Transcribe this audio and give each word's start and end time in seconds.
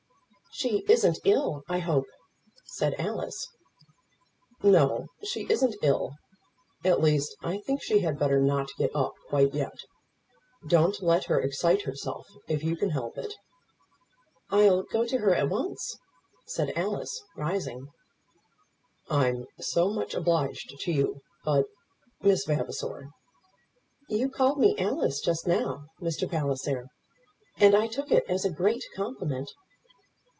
"She 0.53 0.83
isn't 0.89 1.19
ill, 1.23 1.63
I 1.69 1.79
hope?" 1.79 2.07
said 2.65 2.93
Alice. 2.99 3.47
"No; 4.61 5.07
she 5.23 5.47
isn't 5.49 5.77
ill. 5.81 6.11
At 6.83 6.99
least 7.01 7.35
I 7.41 7.59
think 7.61 7.81
she 7.81 7.99
had 8.01 8.19
better 8.19 8.39
not 8.41 8.69
get 8.77 8.93
up 8.93 9.13
quite 9.29 9.53
yet. 9.55 9.73
Don't 10.67 11.01
let 11.01 11.23
her 11.25 11.39
excite 11.41 11.83
herself, 11.83 12.27
if 12.49 12.63
you 12.65 12.75
can 12.75 12.89
help 12.89 13.17
it." 13.17 13.33
"I'll 14.49 14.83
go 14.83 15.05
to 15.05 15.19
her 15.19 15.33
at 15.33 15.49
once," 15.49 15.97
said 16.45 16.73
Alice 16.75 17.23
rising. 17.37 17.87
"I'm 19.09 19.45
so 19.57 19.89
much 19.89 20.13
obliged 20.13 20.75
to 20.81 20.91
you; 20.91 21.21
but, 21.45 21.63
Miss 22.19 22.43
Vavasor" 22.45 23.07
"You 24.15 24.29
called 24.29 24.59
me 24.59 24.77
Alice 24.77 25.21
just 25.21 25.47
now, 25.47 25.85
Mr. 26.01 26.29
Palliser, 26.29 26.87
and 27.55 27.73
I 27.73 27.87
took 27.87 28.11
it 28.11 28.25
as 28.29 28.43
a 28.43 28.51
great 28.51 28.83
compliment." 28.93 29.49